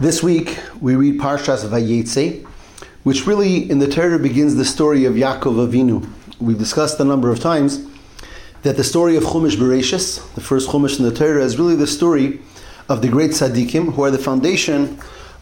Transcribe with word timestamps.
This 0.00 0.24
week 0.24 0.58
we 0.80 0.96
read 0.96 1.20
Parshas 1.20 1.64
Vayetze, 1.64 2.44
which 3.04 3.28
really 3.28 3.70
in 3.70 3.78
the 3.78 3.86
Torah 3.86 4.18
begins 4.18 4.56
the 4.56 4.64
story 4.64 5.04
of 5.04 5.14
Yaakov 5.14 5.68
Avinu. 5.68 6.04
We've 6.40 6.58
discussed 6.58 6.98
a 6.98 7.04
number 7.04 7.30
of 7.30 7.38
times 7.38 7.86
that 8.62 8.76
the 8.76 8.82
story 8.82 9.14
of 9.16 9.22
Chumash 9.22 9.54
Bereshis, 9.54 10.34
the 10.34 10.40
first 10.40 10.68
Chumash 10.68 10.98
in 10.98 11.04
the 11.04 11.14
Torah, 11.14 11.44
is 11.44 11.60
really 11.60 11.76
the 11.76 11.86
story 11.86 12.40
of 12.88 13.02
the 13.02 13.08
great 13.08 13.30
tzaddikim 13.30 13.92
who 13.92 14.02
are 14.02 14.10
the 14.10 14.18
foundation 14.18 14.98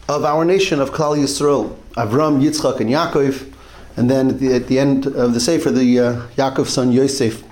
of 0.07 0.23
our 0.23 0.45
nation 0.45 0.79
of 0.79 0.91
Klal 0.91 1.17
Yisrael, 1.17 1.75
Avram, 1.93 2.39
Yitzchak, 2.39 2.79
and 2.79 2.91
Yaakov, 2.91 3.51
and 3.97 4.07
then 4.07 4.29
at 4.29 4.39
the, 4.39 4.53
at 4.53 4.67
the 4.67 4.77
end 4.77 5.07
of 5.07 5.33
the 5.33 5.39
Sefer, 5.39 5.71
the 5.71 5.99
uh, 6.37 6.63
son 6.65 6.91
Yosef. 6.91 7.43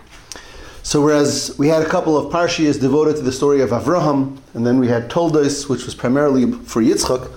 So 0.84 1.02
whereas 1.02 1.55
we 1.57 1.68
had 1.68 1.84
a 1.84 1.89
couple 1.89 2.18
of 2.18 2.34
parshias 2.34 2.79
devoted 2.79 3.16
to 3.18 3.21
the 3.21 3.32
story 3.32 3.61
of 3.61 3.70
Avraham, 3.70 4.38
and 4.54 4.66
then 4.66 4.79
we 4.79 4.88
had 4.88 5.09
Toldos, 5.09 5.70
which 5.70 5.86
was 5.86 5.93
primarily 5.93 6.52
for 6.52 6.82
Yitzchak, 6.82 7.32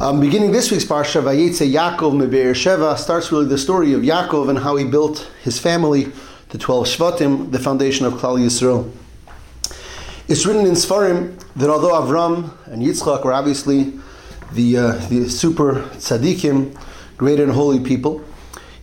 um, 0.00 0.20
beginning 0.20 0.50
this 0.50 0.72
week's 0.72 0.84
parsha, 0.84 1.22
Vayetze 1.22 1.72
Yaakov 1.72 2.12
Mebe'er 2.14 2.50
Sheva, 2.50 2.98
starts 2.98 3.30
really 3.30 3.46
the 3.46 3.56
story 3.56 3.92
of 3.92 4.02
Yaakov 4.02 4.50
and 4.50 4.58
how 4.58 4.74
he 4.74 4.84
built 4.84 5.30
his 5.42 5.58
family, 5.58 6.12
the 6.48 6.58
12 6.58 6.86
Shvatim, 6.86 7.52
the 7.52 7.60
foundation 7.60 8.04
of 8.04 8.14
Klal 8.14 8.38
Yisrael. 8.38 8.90
It's 10.26 10.44
written 10.46 10.66
in 10.66 10.72
Sfarim 10.72 11.40
that 11.54 11.70
although 11.70 11.92
Avram 11.92 12.50
and 12.66 12.82
Yitzchak 12.82 13.24
were 13.24 13.32
obviously 13.32 13.92
the, 14.52 14.78
uh, 14.78 14.92
the 15.08 15.28
super 15.28 15.82
tzaddikim, 15.96 16.76
great 17.16 17.38
and 17.38 17.52
holy 17.52 17.78
people, 17.78 18.24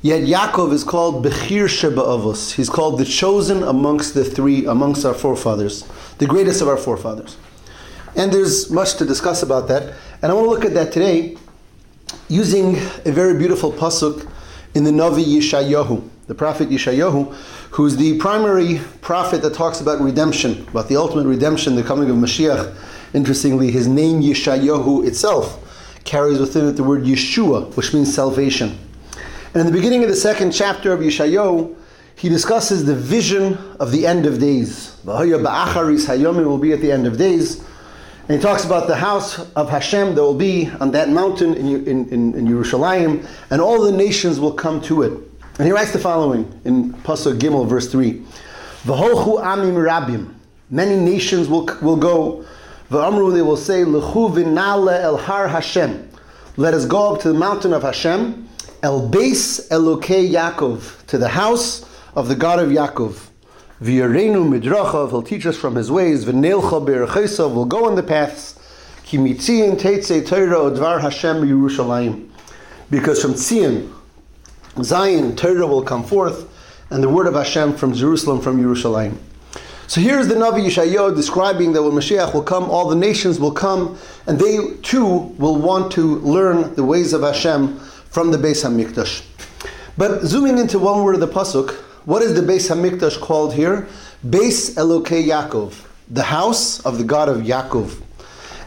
Yet 0.04 0.23
Yaakov 0.23 0.73
is 0.73 0.84
called 0.84 1.23
Bechir 1.23 1.70
Sheba 1.70 2.02
Avos. 2.02 2.54
He's 2.54 2.72
called 2.72 2.98
the 2.98 3.05
chosen 3.05 3.62
amongst 3.62 4.16
the 4.16 4.26
three, 4.26 4.66
amongst 4.66 5.05
our 5.05 5.14
forefathers, 5.14 5.88
the 6.18 6.26
greatest 6.26 6.60
of 6.60 6.68
our 6.68 6.77
forefathers. 6.77 7.38
And 8.16 8.34
there's 8.34 8.72
much 8.72 8.96
to 8.96 9.05
discuss 9.05 9.44
about 9.44 9.68
that. 9.68 9.94
And 10.24 10.32
I 10.32 10.34
want 10.34 10.46
to 10.46 10.50
look 10.50 10.66
at 10.66 10.74
that 10.74 10.91
today 10.91 11.38
using 12.29 12.77
a 13.05 13.12
very 13.12 13.38
beautiful 13.38 13.72
pasuk 13.72 14.27
in 14.74 14.85
the 14.85 14.91
Navi 14.91 15.24
Yeshayahu, 15.24 16.10
the 16.26 16.34
prophet 16.34 16.70
Yeshayahu, 16.70 17.32
who's 17.72 17.96
the 17.96 18.18
primary 18.18 18.82
prophet 19.02 19.44
that 19.44 19.54
talks 19.54 19.82
about 19.82 20.02
redemption, 20.02 20.68
about 20.70 20.90
the 20.90 20.96
ultimate 20.96 21.27
redemption, 21.27 21.76
the 21.76 21.84
coming 21.84 22.10
of 22.10 22.16
Mashiach. 22.16 22.76
Interestingly, 23.13 23.70
his 23.70 23.88
name 23.88 24.22
Yeshayahu 24.22 25.05
itself 25.05 25.60
carries 26.05 26.40
within 26.40 26.68
it 26.68 26.72
the 26.72 26.84
word 26.84 27.04
Yeshua, 27.04 27.76
which 27.77 27.94
means 27.94 28.12
salvation. 28.12 28.79
And 29.54 29.62
in 29.62 29.66
the 29.66 29.74
beginning 29.74 30.04
of 30.04 30.10
the 30.10 30.16
second 30.16 30.52
chapter 30.52 30.94
of 30.94 31.02
Yeshayahu, 31.02 31.76
he 32.16 32.30
discusses 32.30 32.85
the 32.85 32.96
vision 32.96 33.57
of 33.80 33.91
the 33.91 34.05
end 34.05 34.26
of 34.26 34.40
days. 34.40 34.96
Hayomi 35.05 36.46
will 36.46 36.57
be 36.57 36.71
at 36.71 36.82
the 36.82 36.91
end 36.91 37.07
of 37.07 37.18
days. 37.18 37.63
And 38.27 38.38
he 38.38 38.41
talks 38.41 38.63
about 38.63 38.88
the 38.88 38.96
house 38.96 39.40
of 39.55 39.70
Hashem 39.70 40.16
that 40.16 40.22
will 40.22 40.34
be 40.34 40.70
on 40.79 40.91
that 40.91 41.10
mountain 41.10 41.54
in, 41.55 41.68
in, 41.88 42.07
in, 42.10 42.34
in 42.34 42.48
Yerushalayim, 42.48 43.27
and 43.49 43.62
all 43.62 43.82
the 43.82 43.91
nations 43.91 44.40
will 44.40 44.54
come 44.54 44.79
to 44.82 45.02
it. 45.02 45.12
And 45.57 45.66
he 45.66 45.74
writes 45.74 45.91
the 45.91 45.99
following 45.99 46.62
in 46.63 46.94
Pasuk 46.94 47.40
Gimel, 47.40 47.68
verse 47.68 47.91
3. 47.91 48.24
V'holchu 48.84 49.44
amim 49.44 49.74
rabim. 49.74 50.34
Many 50.70 50.96
nations 50.96 51.49
will, 51.49 51.66
will 51.82 51.98
go. 51.98 52.46
V'amru, 52.90 53.34
they 53.34 53.41
will 53.41 53.57
say, 53.57 53.84
L'chu 53.84 54.29
v'nale 54.29 55.02
el 55.02 55.18
har 55.18 55.49
Hashem. 55.49 56.10
Let 56.55 56.74
us 56.74 56.85
go 56.85 57.13
up 57.13 57.22
to 57.22 57.29
the 57.29 57.34
mountain 57.34 57.74
of 57.74 57.82
Hashem. 57.84 58.48
El 58.84 59.10
Beis 59.10 59.68
Elokei 59.70 60.27
Yaakov, 60.32 61.05
to 61.05 61.20
the 61.20 61.27
house 61.27 61.85
of 62.15 62.27
the 62.27 62.35
God 62.35 62.57
of 62.57 62.70
Yaakov. 62.70 63.27
V'yareinu 63.79 64.59
midrachav, 64.59 65.09
he'll 65.12 65.22
teach 65.22 65.46
us 65.46 65.56
from 65.56 65.75
his 65.75 65.91
ways. 65.91 66.25
V'neilcha 66.25 66.84
be'erchesav, 66.84 67.53
we'll 67.53 67.66
go 67.66 67.85
on 67.85 67.94
the 67.94 68.01
paths. 68.01 68.57
Ki 69.03 69.19
mitzion 69.19 69.79
teitze 69.79 70.25
Torah 70.25 70.72
odvar 70.72 71.00
Hashem 71.00 71.47
Yerushalayim. 71.47 72.28
Because 72.90 73.22
from 73.22 73.34
Tzion, 73.35 73.94
Zion, 74.81 75.35
Torah 75.35 75.68
will 75.68 75.84
come 75.84 76.03
forth, 76.03 76.50
and 76.89 77.03
the 77.03 77.09
word 77.09 77.27
of 77.27 77.35
Hashem 77.35 77.75
from 77.75 77.94
Jerusalem, 77.94 78.41
from 78.41 78.59
Yerushalayim. 78.59 79.16
So 79.85 80.01
here's 80.01 80.27
the 80.27 80.35
Navi 80.35 80.66
Yeshayahu 80.66 81.16
describing 81.16 81.73
that 81.73 81.83
when 81.83 81.91
Mashiach 81.91 82.33
will 82.33 82.41
come, 82.41 82.63
all 82.63 82.89
the 82.89 82.95
nations 82.95 83.39
will 83.39 83.51
come, 83.51 83.95
and 84.25 84.39
they 84.39 84.57
too 84.81 85.06
will 85.38 85.57
want 85.57 85.91
to 85.91 86.17
learn 86.19 86.73
the 86.73 86.83
ways 86.83 87.13
of 87.13 87.22
Hashem 87.22 87.79
from 88.11 88.29
the 88.29 88.38
Beis 88.38 88.63
Hamikdash. 88.63 89.23
But 89.97 90.22
zooming 90.23 90.57
into 90.57 90.77
one 90.77 91.03
word 91.03 91.16
of 91.16 91.22
the 91.22 91.27
pasuk, 91.27 91.72
what 92.05 92.22
is 92.22 92.33
the 92.35 92.41
Beis 92.41 92.69
Hamikdash 92.69 93.19
called 93.19 93.53
here? 93.53 93.88
Beis 94.25 94.75
Elokei 94.75 95.25
Yaakov, 95.25 95.85
the 96.09 96.23
house 96.23 96.85
of 96.85 96.97
the 96.97 97.05
God 97.05 97.29
of 97.29 97.38
Yaakov. 97.38 98.01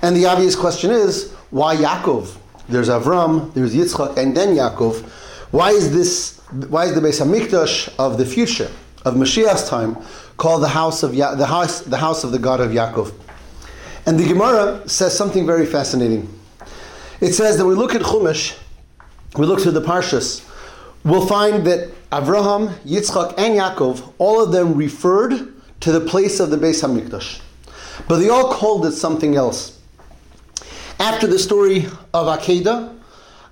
And 0.03 0.17
the 0.17 0.27
obvious 0.27 0.57
question 0.57 0.91
is, 0.91 1.31
why 1.51 1.77
Yaakov? 1.77 2.37
There's 2.69 2.89
Avram, 2.89 3.53
there's 3.53 3.75
Yitzchak, 3.75 4.17
and 4.17 4.35
then 4.35 4.57
Yaakov. 4.57 5.03
Why 5.51 5.71
is 5.71 5.93
this? 5.93 6.39
Why 6.69 6.87
is 6.87 6.95
the 6.95 7.03
Beis 7.03 7.21
Hamikdash 7.23 7.95
of 7.99 8.17
the 8.17 8.25
future 8.25 8.71
of 9.05 9.15
Mashiach's 9.15 9.69
time 9.69 9.99
called 10.39 10.63
the 10.63 10.69
house 10.69 11.03
of 11.03 11.15
ya- 11.15 11.35
the 11.35 11.47
house 11.47 11.81
the 11.83 11.99
house 11.99 12.25
of 12.25 12.33
the 12.33 12.39
God 12.39 12.61
of 12.61 12.71
Yaakov? 12.71 13.13
And 14.07 14.19
the 14.19 14.27
Gemara 14.27 14.89
says 14.89 15.17
something 15.17 15.45
very 15.47 15.67
fascinating. 15.67 16.29
It 17.21 17.35
says 17.35 17.59
that 17.59 17.67
we 17.67 17.75
look 17.75 17.95
at 17.95 18.01
Chumash 18.01 18.59
we 19.37 19.47
look 19.47 19.61
through 19.61 19.73
the 19.73 19.83
Parshas, 19.83 20.49
we'll 21.05 21.27
find 21.27 21.67
that 21.67 21.91
Avraham, 22.11 22.75
Yitzchak, 22.85 23.35
and 23.39 23.59
Yaakov, 23.59 24.13
all 24.19 24.43
of 24.43 24.53
them 24.53 24.75
referred 24.75 25.53
to 25.81 25.93
the 25.93 26.01
place 26.01 26.41
of 26.41 26.51
the 26.51 26.57
Beis 26.57 26.83
Hamikdash. 26.83 27.41
But 28.09 28.19
they 28.19 28.29
all 28.29 28.53
called 28.53 28.87
it 28.87 28.93
something 28.93 29.37
else. 29.37 29.81
After 30.99 31.27
the 31.27 31.39
story 31.39 31.87
of 32.13 32.27
Akedah, 32.27 32.97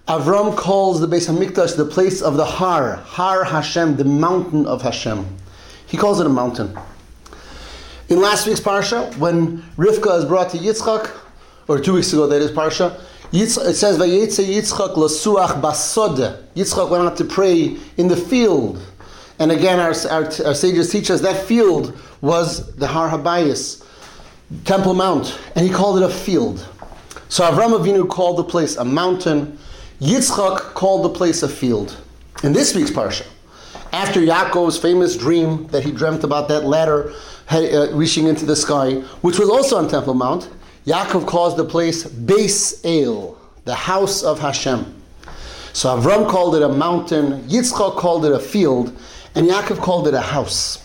Avram 0.09 0.56
calls 0.56 1.00
the 1.00 1.06
Beis 1.06 1.28
Hamikdash 1.28 1.76
the 1.76 1.84
place 1.84 2.22
of 2.22 2.37
the 2.37 2.44
Har, 2.44 2.97
Har 2.97 3.44
Hashem, 3.44 3.97
the 3.97 4.04
mountain 4.04 4.66
of 4.66 4.82
Hashem. 4.82 5.26
He 5.87 5.97
calls 5.97 6.20
it 6.20 6.26
a 6.26 6.31
mountain. 6.31 6.76
In 8.09 8.20
last 8.20 8.47
week's 8.47 8.60
Parsha, 8.60 9.16
when 9.19 9.62
Rivka 9.76 10.19
is 10.19 10.25
brought 10.25 10.50
to 10.50 10.59
Yitzchak, 10.59 11.10
or 11.69 11.78
two 11.78 11.94
weeks 11.94 12.12
ago, 12.12 12.26
that 12.26 12.43
is 12.43 12.50
Parsha, 12.50 13.00
it 13.32 13.75
says, 13.75 13.98
Vayetze 13.98 14.44
Yitzchak 14.44 14.94
lasuach 14.94 15.60
basode. 15.60 16.43
Yitzchak 16.54 16.91
went 16.91 17.04
out 17.04 17.16
to 17.16 17.25
pray 17.25 17.76
in 17.97 18.09
the 18.09 18.16
field. 18.16 18.82
And 19.38 19.50
again, 19.50 19.81
our, 19.81 19.94
our, 20.10 20.25
our, 20.25 20.54
sages 20.54 20.91
teach 20.91 21.10
us 21.10 21.20
that 21.22 21.47
field 21.47 21.98
was 22.20 22.75
the 22.76 22.87
Har 22.87 23.09
Habayis, 23.09 23.84
Temple 24.65 24.94
Mount, 24.94 25.38
and 25.56 25.66
he 25.66 25.72
called 25.72 25.97
it 25.97 26.04
a 26.04 26.10
field. 26.10 26.69
So 27.28 27.50
Avram 27.50 27.78
Avinu 27.78 28.09
called 28.09 28.37
the 28.37 28.44
place 28.44 28.76
a 28.76 28.84
mountain. 28.84 29.59
Yitzchak 30.00 30.75
called 30.75 31.04
the 31.04 31.09
place 31.09 31.43
a 31.43 31.49
field. 31.49 31.97
In 32.44 32.53
this 32.53 32.75
week's 32.75 32.91
parsha, 32.91 33.26
after 33.93 34.20
Yaakov's 34.20 34.78
famous 34.78 35.16
dream 35.16 35.66
that 35.69 35.84
he 35.84 35.93
dreamt 35.93 36.25
about 36.25 36.49
that 36.49 36.64
ladder 36.64 37.12
uh, 37.50 37.88
reaching 37.93 38.26
into 38.26 38.44
the 38.44 38.56
sky, 38.56 38.94
which 39.22 39.38
was 39.38 39.49
also 39.49 39.76
on 39.76 39.88
Temple 39.88 40.14
Mount, 40.14 40.50
Yaakov 40.87 41.26
calls 41.26 41.56
the 41.56 41.65
place 41.65 42.04
Beis 42.04 42.81
El, 42.84 43.37
the 43.65 43.75
house 43.75 44.22
of 44.22 44.41
Hashem. 44.41 45.00
So 45.72 45.97
Avram 45.97 46.28
called 46.28 46.56
it 46.56 46.62
a 46.62 46.69
mountain, 46.69 47.43
Yitzchak 47.44 47.97
called 47.97 48.25
it 48.25 48.32
a 48.32 48.38
field, 48.41 48.97
and 49.34 49.48
Yaakov 49.48 49.78
called 49.78 50.09
it 50.09 50.15
a 50.15 50.20
house. 50.20 50.78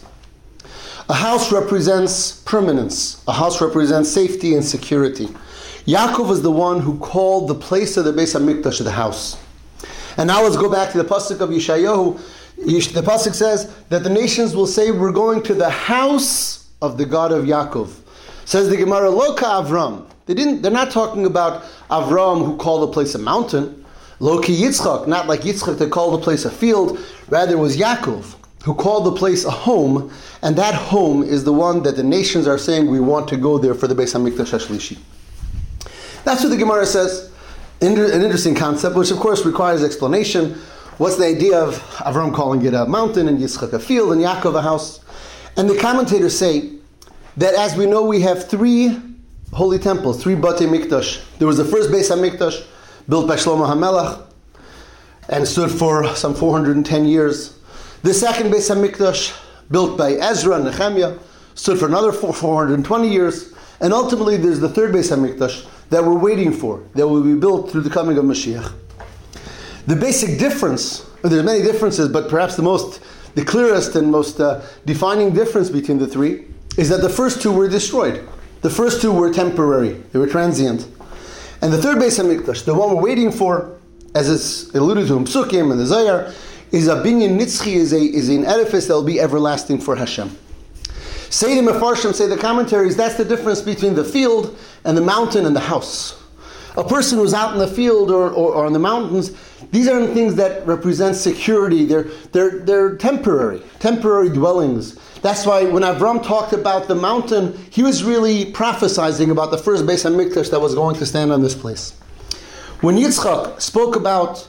A 1.10 1.14
house 1.14 1.52
represents 1.52 2.42
permanence. 2.42 3.24
A 3.28 3.34
house 3.34 3.60
represents 3.60 4.10
safety 4.10 4.54
and 4.54 4.64
security. 4.64 5.28
Yaakov 5.86 6.32
is 6.32 6.42
the 6.42 6.52
one 6.52 6.80
who 6.80 7.00
called 7.00 7.48
the 7.48 7.56
place 7.56 7.98
of 7.98 8.06
the 8.06 8.14
Beis 8.14 8.38
Hamikdash 8.38 8.84
the 8.84 8.92
house. 8.92 9.38
And 10.18 10.28
now 10.28 10.44
let's 10.44 10.58
go 10.58 10.70
back 10.70 10.92
to 10.92 10.98
the 10.98 11.06
pasuk 11.06 11.40
of 11.40 11.50
Yeshayahu. 11.50 12.20
The 12.58 13.02
pasuk 13.02 13.34
says 13.34 13.74
that 13.90 14.04
the 14.04 14.10
nations 14.10 14.56
will 14.56 14.68
say, 14.68 14.92
"We're 14.92 15.12
going 15.12 15.42
to 15.44 15.54
the 15.54 15.70
house 15.70 16.66
of 16.82 16.98
the 16.98 17.06
God 17.06 17.32
of 17.32 17.46
Yaakov." 17.46 17.90
Says 18.48 18.70
the 18.70 18.78
Gemara, 18.78 19.10
Loka 19.10 19.40
Avram. 19.40 20.06
They 20.26 20.34
didn't. 20.34 20.62
They're 20.62 20.72
not 20.72 20.90
talking 20.90 21.26
about 21.26 21.64
Avram 21.90 22.46
who 22.46 22.56
called 22.56 22.88
the 22.88 22.94
place 22.94 23.14
a 23.14 23.20
mountain. 23.20 23.84
Loki 24.22 24.56
Yitzchak, 24.56 25.06
not 25.06 25.28
like 25.28 25.42
Yitzchak 25.42 25.78
that 25.80 25.92
called 25.92 26.14
the 26.18 26.24
place 26.24 26.46
a 26.46 26.50
field. 26.50 26.98
Rather, 27.28 27.58
it 27.58 27.60
was 27.60 27.76
Yaakov 27.76 28.36
who 28.64 28.74
called 28.74 29.06
the 29.06 29.12
place 29.12 29.44
a 29.44 29.52
home, 29.52 30.10
and 30.44 30.56
that 30.56 30.74
home 30.74 31.24
is 31.24 31.44
the 31.44 31.52
one 31.52 31.84
that 31.84 31.98
the 31.98 32.04
nations 32.04 32.48
are 32.48 32.58
saying 32.58 32.90
we 32.90 33.02
want 33.02 33.28
to 33.28 33.36
go 33.36 33.58
there 33.58 33.76
for 33.76 33.86
the 33.86 33.94
Beis 33.94 34.16
Hamikdash 34.16 34.58
Hashlishi. 34.58 34.98
That's 36.24 36.42
what 36.42 36.50
the 36.50 36.58
Gemara 36.58 36.86
says. 36.86 37.30
An 37.82 37.98
interesting 37.98 38.56
concept, 38.56 38.96
which 38.96 39.12
of 39.12 39.18
course 39.18 39.46
requires 39.46 39.84
explanation. 39.84 40.54
What's 41.00 41.18
the 41.18 41.26
idea 41.26 41.60
of 41.60 41.76
Avram 41.98 42.34
calling 42.34 42.64
it 42.66 42.74
a 42.74 42.86
mountain 42.86 43.28
and 43.28 43.40
Yitzchak 43.40 43.74
a 43.74 43.80
field 43.80 44.14
and 44.14 44.22
Yaakov 44.22 44.56
a 44.56 44.62
house? 44.62 45.02
And 45.58 45.70
the 45.70 45.78
commentators 45.78 46.38
say 46.38 46.77
that 47.38 47.54
as 47.54 47.76
we 47.76 47.86
know, 47.86 48.04
we 48.04 48.22
have 48.22 48.50
three 48.50 49.00
holy 49.54 49.80
temples, 49.80 50.22
three 50.22 50.36
Bate 50.36 50.68
Mikdash. 50.68 51.24
There 51.38 51.48
was 51.48 51.58
the 51.58 51.66
first 51.66 51.90
Beis 51.90 52.12
HaMikdash 52.12 52.66
built 53.08 53.28
by 53.28 53.36
Shlomo 53.36 53.68
HaMelech 53.68 54.26
and 55.30 55.48
stood 55.48 55.72
for 55.72 56.16
some 56.16 56.34
410 56.34 57.06
years. 57.06 57.58
The 58.02 58.14
second 58.14 58.52
Beis 58.52 58.74
HaMikdash 58.74 59.40
built 59.70 59.98
by 59.98 60.14
Ezra 60.14 60.56
and 60.56 60.66
Nehemiah 60.66 61.18
stood 61.54 61.80
for 61.80 61.86
another 61.86 62.12
420 62.12 63.08
years. 63.08 63.54
And 63.80 63.94
ultimately, 63.94 64.38
there's 64.38 64.60
the 64.60 64.70
third 64.70 64.94
Beis 64.94 65.16
Hamikdash 65.16 65.68
that 65.90 66.04
we're 66.04 66.18
waiting 66.18 66.52
for, 66.52 66.84
that 66.96 67.08
will 67.08 67.24
be 67.24 67.36
built 67.36 67.72
through 67.72 67.82
the 67.82 67.90
coming 67.90 68.18
of 68.18 68.26
Mashiach. 68.26 68.74
The 69.86 69.96
basic 69.96 70.40
difference, 70.40 71.06
there's 71.22 71.44
many 71.44 71.62
differences, 71.62 72.10
but 72.10 72.30
perhaps 72.30 72.56
the 72.56 72.64
most, 72.64 73.00
the 73.36 73.46
clearest 73.46 73.96
and 73.96 74.12
most 74.12 74.42
uh, 74.42 74.62
defining 74.86 75.34
difference 75.34 75.70
between 75.70 76.00
the 76.00 76.08
three 76.08 76.46
is 76.78 76.90
that 76.90 77.02
the 77.02 77.10
first 77.10 77.42
two 77.42 77.52
were 77.52 77.68
destroyed. 77.68 78.28
The 78.62 78.70
first 78.70 79.02
two 79.02 79.12
were 79.12 79.34
temporary, 79.34 79.94
they 80.12 80.20
were 80.20 80.28
transient. 80.28 80.88
And 81.62 81.74
the 81.74 81.82
third 81.82 81.98
Beis 81.98 82.20
Hamikdash, 82.20 82.66
the 82.66 82.74
one 82.74 82.96
we're 82.96 83.02
waiting 83.02 83.32
for, 83.32 83.78
as 84.16 84.30
it's 84.30 84.74
alluded 84.76 85.08
to 85.08 85.18
in 85.18 85.26
Psukim 85.26 85.72
and 85.72 85.80
the 85.80 85.86
Zohar, 85.86 86.34
is 86.72 86.88
a 86.88 86.96
binyan 86.96 87.40
nitzchi, 87.40 87.74
is, 87.74 87.94
a, 87.94 88.00
is 88.00 88.30
an 88.30 88.46
edifice 88.46 88.88
that 88.88 88.94
will 88.94 89.04
be 89.04 89.20
everlasting 89.20 89.80
for 89.80 89.96
Hashem. 89.96 90.36
Say 91.30 91.60
the 91.60 91.72
Mefarshim, 91.72 92.14
say 92.14 92.28
the 92.28 92.38
commentaries, 92.38 92.96
that's 92.96 93.16
the 93.16 93.26
difference 93.26 93.62
between 93.62 93.96
the 93.96 94.04
field 94.04 94.58
and 94.86 94.96
the 94.96 95.02
mountain 95.02 95.46
and 95.46 95.56
the 95.56 95.62
house. 95.62 96.24
A 96.78 96.84
person 96.84 97.18
who's 97.18 97.34
out 97.34 97.54
in 97.54 97.60
the 97.60 97.68
field 97.68 98.12
or, 98.12 98.30
or, 98.30 98.54
or 98.54 98.66
on 98.66 98.74
the 98.74 98.80
mountains, 98.80 99.36
these 99.72 99.88
aren't 99.88 100.14
things 100.14 100.36
that 100.36 100.66
represent 100.68 101.16
security. 101.16 101.86
They're, 101.86 102.04
they're, 102.32 102.60
they're 102.60 102.96
temporary, 102.96 103.62
temporary 103.80 104.30
dwellings. 104.30 104.98
That's 105.22 105.46
why 105.46 105.66
when 105.66 105.84
Avram 105.84 106.24
talked 106.24 106.54
about 106.54 106.88
the 106.88 106.96
mountain, 106.96 107.58
he 107.72 107.84
was 107.84 108.04
really 108.04 108.46
prophesizing 108.46 109.32
about 109.32 109.52
the 109.52 109.58
first 109.58 109.86
Beis 109.86 110.06
HaMikdash 110.06 110.52
that 110.52 110.60
was 110.60 110.76
going 110.76 110.96
to 110.98 111.06
stand 111.06 111.32
on 111.32 111.42
this 111.42 111.56
place. 111.56 111.92
When 112.82 112.96
Yitzchak 112.96 113.60
spoke 113.60 113.96
about 113.96 114.48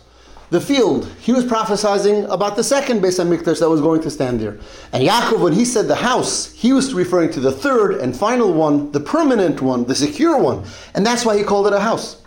the 0.50 0.60
field, 0.60 1.10
he 1.20 1.32
was 1.32 1.44
prophesying 1.44 2.24
about 2.26 2.56
the 2.56 2.64
second 2.64 3.02
Beis 3.02 3.22
HaMikdash 3.22 3.60
that 3.60 3.68
was 3.68 3.80
going 3.80 4.02
to 4.02 4.10
stand 4.10 4.40
there. 4.40 4.58
And 4.92 5.06
Yaakov, 5.06 5.40
when 5.40 5.52
he 5.52 5.64
said 5.64 5.88
the 5.88 5.94
house, 5.94 6.52
he 6.52 6.72
was 6.72 6.92
referring 6.94 7.30
to 7.32 7.40
the 7.40 7.52
third 7.52 7.96
and 7.96 8.16
final 8.16 8.52
one, 8.52 8.92
the 8.92 9.00
permanent 9.00 9.62
one, 9.62 9.84
the 9.84 9.94
secure 9.94 10.38
one. 10.38 10.64
And 10.94 11.04
that's 11.04 11.24
why 11.24 11.36
he 11.36 11.44
called 11.44 11.66
it 11.66 11.72
a 11.72 11.80
house. 11.80 12.22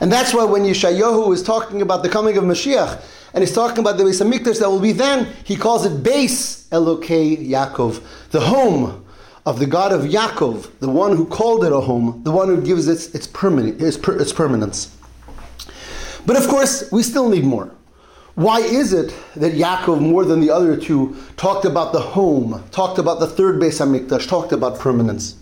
And 0.00 0.10
that's 0.10 0.34
why 0.34 0.44
when 0.44 0.62
Yeshayahu 0.62 1.32
is 1.32 1.42
talking 1.42 1.82
about 1.82 2.02
the 2.02 2.08
coming 2.08 2.36
of 2.36 2.42
Mashiach, 2.44 3.00
and 3.34 3.42
he's 3.42 3.54
talking 3.54 3.78
about 3.78 3.96
the 3.96 4.04
Beis 4.04 4.22
HaMikdash 4.22 4.60
that 4.60 4.68
will 4.68 4.80
be 4.80 4.92
then, 4.92 5.32
he 5.44 5.56
calls 5.56 5.86
it 5.86 6.02
Beis 6.02 6.68
Elokei 6.68 7.48
Yaakov, 7.48 8.02
the 8.30 8.40
home 8.40 9.04
of 9.46 9.58
the 9.58 9.66
God 9.66 9.92
of 9.92 10.02
Yaakov, 10.02 10.78
the 10.78 10.88
one 10.88 11.16
who 11.16 11.26
called 11.26 11.64
it 11.64 11.72
a 11.72 11.80
home, 11.80 12.22
the 12.24 12.30
one 12.30 12.48
who 12.48 12.60
gives 12.60 12.88
it 12.88 13.14
its, 13.14 13.26
permanent, 13.26 13.80
its, 13.80 13.96
per, 13.96 14.20
its 14.20 14.32
permanence. 14.32 14.96
But 16.26 16.36
of 16.36 16.46
course, 16.46 16.90
we 16.92 17.02
still 17.02 17.28
need 17.28 17.44
more. 17.44 17.70
Why 18.34 18.60
is 18.60 18.92
it 18.92 19.14
that 19.36 19.52
Yaakov, 19.52 20.00
more 20.00 20.24
than 20.24 20.40
the 20.40 20.50
other 20.50 20.76
two, 20.76 21.16
talked 21.36 21.64
about 21.64 21.92
the 21.92 22.00
home, 22.00 22.62
talked 22.70 22.98
about 22.98 23.20
the 23.20 23.26
third 23.26 23.60
Beis 23.60 23.80
Hamikdash, 23.80 24.28
talked 24.28 24.52
about 24.52 24.78
permanence? 24.78 25.36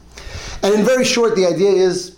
And 0.62 0.75
in 0.75 0.84
very 0.84 1.04
short, 1.04 1.37
the 1.37 1.46
idea 1.46 1.70
is 1.70 2.16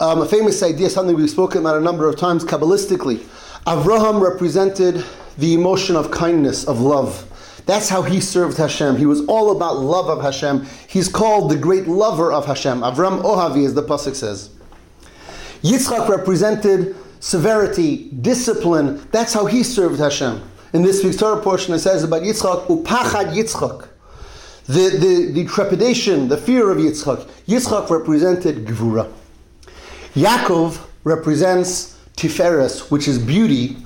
um, 0.00 0.22
a 0.22 0.26
famous 0.26 0.62
idea, 0.62 0.90
something 0.90 1.16
we've 1.16 1.30
spoken 1.30 1.60
about 1.60 1.76
a 1.76 1.80
number 1.80 2.08
of 2.08 2.16
times 2.16 2.44
Kabbalistically. 2.44 3.26
Avraham 3.66 4.22
represented 4.22 5.04
the 5.36 5.54
emotion 5.54 5.96
of 5.96 6.10
kindness, 6.10 6.64
of 6.64 6.80
love. 6.80 7.26
That's 7.66 7.88
how 7.88 8.02
he 8.02 8.20
served 8.20 8.56
Hashem. 8.56 8.96
He 8.96 9.06
was 9.06 9.24
all 9.26 9.54
about 9.54 9.78
love 9.78 10.08
of 10.08 10.22
Hashem. 10.22 10.66
He's 10.88 11.08
called 11.08 11.50
the 11.50 11.56
great 11.56 11.86
lover 11.86 12.32
of 12.32 12.46
Hashem. 12.46 12.80
Avram 12.80 13.22
Ohavi, 13.22 13.64
as 13.64 13.74
the 13.74 13.82
pasuk 13.82 14.14
says. 14.14 14.50
Yitzchak 15.62 16.08
represented 16.08 16.96
severity, 17.20 18.08
discipline. 18.22 19.06
That's 19.12 19.32
how 19.32 19.46
he 19.46 19.62
served 19.62 20.00
Hashem. 20.00 20.42
In 20.72 20.82
this 20.82 21.04
week's 21.04 21.16
Torah 21.16 21.42
portion, 21.42 21.74
it 21.74 21.80
says 21.80 22.02
about 22.02 22.22
Yitzchak, 22.22 22.66
upachad 22.66 23.34
Yitzchak. 23.34 23.88
The, 24.66 24.88
the, 24.98 25.32
the 25.32 25.44
trepidation, 25.46 26.28
the 26.28 26.38
fear 26.38 26.70
of 26.70 26.78
Yitzchak. 26.78 27.26
Yitzchak 27.46 27.90
represented 27.90 28.64
Gvura. 28.64 29.12
Yaakov 30.14 30.80
represents 31.04 31.99
Tiferes, 32.20 32.90
which 32.90 33.08
is 33.08 33.18
beauty 33.18 33.78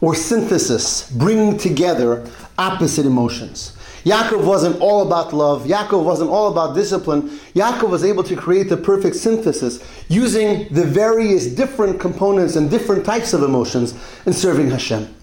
or 0.00 0.14
synthesis, 0.14 1.10
bringing 1.10 1.58
together 1.58 2.24
opposite 2.56 3.04
emotions. 3.04 3.76
Yaakov 4.04 4.44
wasn't 4.44 4.80
all 4.80 5.06
about 5.06 5.34
love. 5.34 5.64
Yaakov 5.64 6.04
wasn't 6.04 6.30
all 6.30 6.50
about 6.50 6.74
discipline. 6.74 7.28
Yaakov 7.54 7.90
was 7.90 8.02
able 8.02 8.22
to 8.22 8.34
create 8.34 8.68
the 8.68 8.76
perfect 8.76 9.16
synthesis 9.16 9.84
using 10.08 10.72
the 10.72 10.84
various 10.84 11.46
different 11.46 12.00
components 12.00 12.56
and 12.56 12.70
different 12.70 13.04
types 13.04 13.34
of 13.34 13.42
emotions 13.42 13.92
in 14.24 14.32
serving 14.32 14.70
Hashem. 14.70 15.14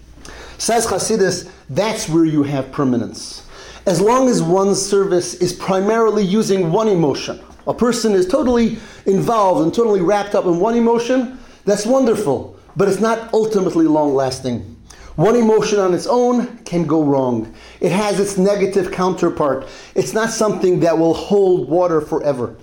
Says 0.58 0.86
Chassidus, 0.86 1.50
that's 1.70 2.08
where 2.08 2.24
you 2.24 2.42
have 2.44 2.70
permanence. 2.70 3.46
As 3.86 4.00
long 4.00 4.28
as 4.28 4.42
one's 4.42 4.80
service 4.80 5.34
is 5.34 5.52
primarily 5.52 6.22
using 6.22 6.70
one 6.70 6.88
emotion, 6.88 7.40
a 7.66 7.74
person 7.74 8.12
is 8.12 8.26
totally 8.26 8.78
involved 9.06 9.62
and 9.62 9.74
totally 9.74 10.00
wrapped 10.00 10.34
up 10.34 10.44
in 10.44 10.60
one 10.60 10.74
emotion, 10.74 11.38
that's 11.64 11.86
wonderful, 11.86 12.57
but 12.78 12.88
it's 12.88 13.00
not 13.00 13.34
ultimately 13.34 13.86
long 13.86 14.14
lasting. 14.14 14.76
One 15.16 15.34
emotion 15.34 15.80
on 15.80 15.94
its 15.94 16.06
own 16.06 16.58
can 16.58 16.86
go 16.86 17.02
wrong. 17.02 17.52
It 17.80 17.90
has 17.90 18.20
its 18.20 18.38
negative 18.38 18.92
counterpart. 18.92 19.66
It's 19.96 20.12
not 20.12 20.30
something 20.30 20.78
that 20.80 20.96
will 20.96 21.12
hold 21.12 21.68
water 21.68 22.00
forever. 22.00 22.54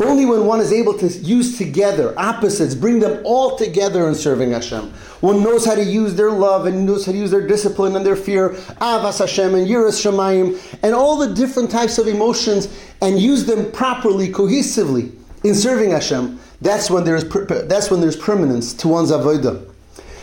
Only 0.00 0.26
when 0.26 0.44
one 0.44 0.58
is 0.58 0.72
able 0.72 0.98
to 0.98 1.06
use 1.06 1.56
together 1.56 2.18
opposites, 2.18 2.74
bring 2.74 2.98
them 2.98 3.22
all 3.24 3.56
together 3.56 4.08
in 4.08 4.16
serving 4.16 4.50
Hashem. 4.50 4.92
One 5.20 5.40
knows 5.40 5.64
how 5.64 5.76
to 5.76 5.84
use 5.84 6.16
their 6.16 6.32
love 6.32 6.66
and 6.66 6.84
knows 6.84 7.06
how 7.06 7.12
to 7.12 7.18
use 7.18 7.30
their 7.30 7.46
discipline 7.46 7.94
and 7.94 8.04
their 8.04 8.16
fear, 8.16 8.50
Avas 8.80 9.20
Hashem 9.20 9.54
and 9.54 9.68
Yiras 9.68 10.02
Shemayim, 10.02 10.60
and 10.82 10.96
all 10.96 11.16
the 11.16 11.32
different 11.32 11.70
types 11.70 11.98
of 11.98 12.08
emotions, 12.08 12.76
and 13.00 13.20
use 13.20 13.44
them 13.44 13.70
properly, 13.70 14.32
cohesively 14.32 15.12
in 15.44 15.54
serving 15.54 15.90
Hashem. 15.90 16.40
That's 16.60 16.90
when 16.90 17.04
there 17.04 17.14
is 17.14 17.28
that's 17.68 17.90
when 17.90 18.00
there's 18.00 18.16
permanence 18.16 18.74
to 18.74 18.88
one's 18.88 19.10
avodah. 19.10 19.70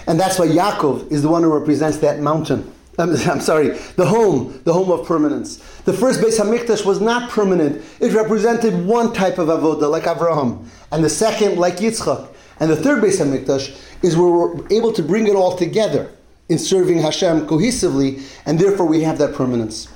And 0.07 0.19
that's 0.19 0.39
why 0.39 0.47
Yaakov 0.47 1.11
is 1.11 1.21
the 1.21 1.29
one 1.29 1.43
who 1.43 1.53
represents 1.53 1.99
that 1.99 2.19
mountain. 2.19 2.69
I'm, 2.97 3.39
sorry, 3.39 3.69
the 3.95 4.05
home, 4.05 4.59
the 4.65 4.73
home 4.73 4.91
of 4.91 5.07
permanence. 5.07 5.57
The 5.83 5.93
first 5.93 6.19
Beis 6.19 6.39
Hamikdash 6.39 6.85
was 6.85 6.99
not 6.99 7.29
permanent. 7.29 7.83
It 7.99 8.13
represented 8.13 8.85
one 8.85 9.13
type 9.13 9.37
of 9.37 9.47
avodah, 9.47 9.89
like 9.89 10.03
Avraham, 10.03 10.67
and 10.91 11.03
the 11.03 11.09
second, 11.09 11.57
like 11.57 11.77
Yitzchak, 11.77 12.27
and 12.59 12.69
the 12.69 12.75
third 12.75 13.01
Beis 13.01 13.21
Hamikdash 13.21 13.79
is 14.03 14.17
where 14.17 14.29
we're 14.29 14.67
able 14.71 14.91
to 14.91 15.01
bring 15.01 15.27
it 15.27 15.35
all 15.35 15.55
together 15.55 16.11
in 16.49 16.59
serving 16.59 16.99
Hashem 16.99 17.47
cohesively, 17.47 18.21
and 18.45 18.59
therefore 18.59 18.85
we 18.85 19.01
have 19.03 19.17
that 19.19 19.33
permanence. 19.35 19.87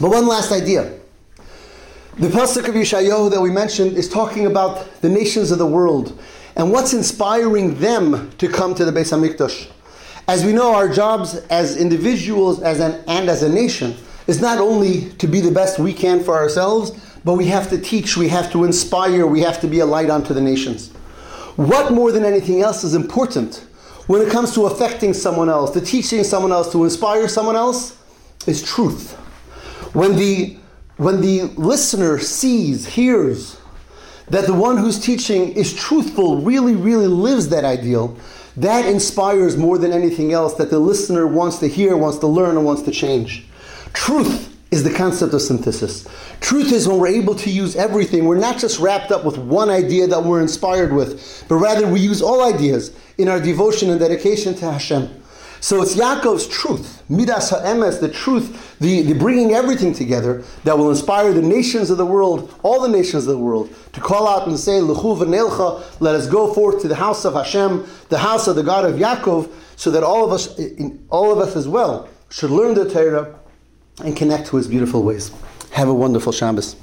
But 0.00 0.10
one 0.10 0.26
last 0.26 0.50
idea. 0.50 0.98
The 2.16 2.28
pasuk 2.28 2.68
of 2.68 2.76
Yeshayahu 2.76 3.32
that 3.32 3.40
we 3.40 3.50
mentioned 3.50 3.96
is 3.96 4.08
talking 4.08 4.46
about 4.46 5.00
the 5.00 5.08
nations 5.08 5.50
of 5.50 5.58
the 5.58 5.66
world 5.66 6.16
and 6.54 6.70
what's 6.70 6.94
inspiring 6.94 7.74
them 7.80 8.30
to 8.38 8.48
come 8.48 8.72
to 8.76 8.84
the 8.84 8.92
Beis 8.92 9.10
Hamikdash. 9.10 9.68
As 10.28 10.44
we 10.44 10.52
know, 10.52 10.72
our 10.72 10.88
jobs 10.88 11.34
as 11.50 11.76
individuals 11.76 12.62
as 12.62 12.78
an, 12.78 13.02
and 13.08 13.28
as 13.28 13.42
a 13.42 13.48
nation 13.48 13.96
is 14.28 14.40
not 14.40 14.58
only 14.58 15.10
to 15.14 15.26
be 15.26 15.40
the 15.40 15.50
best 15.50 15.80
we 15.80 15.92
can 15.92 16.22
for 16.22 16.36
ourselves, 16.36 16.92
but 17.24 17.32
we 17.32 17.46
have 17.46 17.68
to 17.70 17.80
teach, 17.80 18.16
we 18.16 18.28
have 18.28 18.52
to 18.52 18.62
inspire, 18.62 19.26
we 19.26 19.40
have 19.40 19.60
to 19.60 19.66
be 19.66 19.80
a 19.80 19.86
light 19.86 20.08
unto 20.08 20.32
the 20.32 20.40
nations. 20.40 20.92
What 21.56 21.92
more 21.92 22.12
than 22.12 22.24
anything 22.24 22.62
else 22.62 22.84
is 22.84 22.94
important 22.94 23.66
when 24.06 24.22
it 24.22 24.30
comes 24.30 24.54
to 24.54 24.66
affecting 24.66 25.14
someone 25.14 25.48
else, 25.48 25.72
to 25.72 25.80
teaching 25.80 26.22
someone 26.22 26.52
else, 26.52 26.70
to 26.70 26.84
inspire 26.84 27.26
someone 27.26 27.56
else, 27.56 27.98
is 28.46 28.62
truth. 28.62 29.14
When 29.94 30.14
the 30.14 30.58
when 30.96 31.20
the 31.20 31.42
listener 31.56 32.18
sees, 32.18 32.86
hears, 32.86 33.60
that 34.28 34.46
the 34.46 34.54
one 34.54 34.76
who's 34.76 34.98
teaching 34.98 35.52
is 35.52 35.74
truthful, 35.74 36.40
really, 36.40 36.74
really 36.74 37.06
lives 37.08 37.48
that 37.48 37.64
ideal, 37.64 38.16
that 38.56 38.86
inspires 38.86 39.56
more 39.56 39.76
than 39.78 39.92
anything 39.92 40.32
else 40.32 40.54
that 40.54 40.70
the 40.70 40.78
listener 40.78 41.26
wants 41.26 41.58
to 41.58 41.68
hear, 41.68 41.96
wants 41.96 42.18
to 42.18 42.26
learn, 42.26 42.56
and 42.56 42.64
wants 42.64 42.82
to 42.82 42.90
change. 42.90 43.44
Truth 43.92 44.56
is 44.70 44.82
the 44.82 44.92
concept 44.92 45.34
of 45.34 45.42
synthesis. 45.42 46.06
Truth 46.40 46.72
is 46.72 46.88
when 46.88 46.98
we're 46.98 47.08
able 47.08 47.34
to 47.36 47.50
use 47.50 47.76
everything. 47.76 48.24
We're 48.24 48.38
not 48.38 48.58
just 48.58 48.78
wrapped 48.78 49.12
up 49.12 49.24
with 49.24 49.38
one 49.38 49.70
idea 49.70 50.06
that 50.06 50.24
we're 50.24 50.40
inspired 50.40 50.92
with, 50.92 51.44
but 51.48 51.56
rather 51.56 51.86
we 51.86 52.00
use 52.00 52.22
all 52.22 52.42
ideas 52.42 52.96
in 53.18 53.28
our 53.28 53.40
devotion 53.40 53.90
and 53.90 54.00
dedication 54.00 54.54
to 54.56 54.72
Hashem. 54.72 55.22
So 55.64 55.80
it's 55.80 55.96
Yaakov's 55.96 56.46
truth, 56.46 57.02
midas 57.08 57.48
ha'emes, 57.48 57.98
the 57.98 58.10
truth, 58.10 58.76
the, 58.80 59.00
the 59.00 59.14
bringing 59.14 59.54
everything 59.54 59.94
together 59.94 60.44
that 60.64 60.76
will 60.76 60.90
inspire 60.90 61.32
the 61.32 61.40
nations 61.40 61.88
of 61.88 61.96
the 61.96 62.04
world, 62.04 62.54
all 62.62 62.82
the 62.82 62.88
nations 62.90 63.26
of 63.26 63.32
the 63.32 63.38
world, 63.38 63.74
to 63.94 64.00
call 64.02 64.28
out 64.28 64.46
and 64.46 64.60
say, 64.60 64.82
L'chu 64.82 65.16
v'nelcha, 65.24 65.82
let 66.00 66.14
us 66.14 66.26
go 66.26 66.52
forth 66.52 66.82
to 66.82 66.88
the 66.88 66.94
house 66.94 67.24
of 67.24 67.32
Hashem, 67.32 67.86
the 68.10 68.18
house 68.18 68.46
of 68.46 68.56
the 68.56 68.62
God 68.62 68.84
of 68.84 68.96
Yaakov, 68.96 69.50
so 69.76 69.90
that 69.90 70.02
all 70.02 70.22
of 70.22 70.32
us, 70.32 70.60
all 71.08 71.32
of 71.32 71.38
us 71.38 71.56
as 71.56 71.66
well, 71.66 72.10
should 72.28 72.50
learn 72.50 72.74
the 72.74 72.86
Torah 72.86 73.34
and 74.04 74.14
connect 74.14 74.48
to 74.48 74.58
His 74.58 74.68
beautiful 74.68 75.02
ways. 75.02 75.32
Have 75.70 75.88
a 75.88 75.94
wonderful 75.94 76.32
Shabbos. 76.32 76.76